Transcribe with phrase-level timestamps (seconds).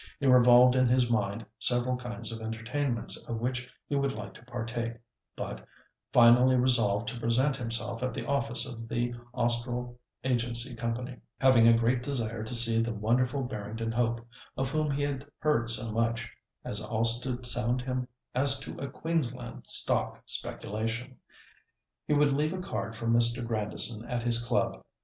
[0.19, 4.45] He revolved in his mind several kinds of entertainments of which he would like to
[4.45, 4.95] partake,
[5.35, 5.63] but
[6.11, 11.77] finally resolved to present himself at the office of the Austral Agency Company, having a
[11.77, 14.27] great desire to see the wonderful Barrington Hope,
[14.57, 16.27] of whom he had heard so much,
[16.65, 21.15] as also to sound him as to a Queensland stock speculation.
[22.07, 23.45] He would leave a card for Mr.
[23.45, 24.83] Grandison at his club.